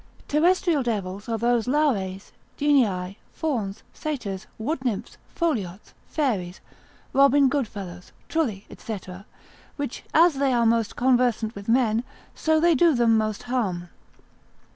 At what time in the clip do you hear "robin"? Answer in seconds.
7.13-7.47